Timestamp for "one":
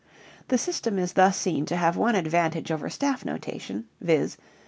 1.95-2.15